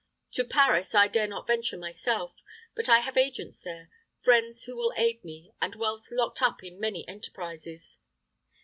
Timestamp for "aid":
4.97-5.23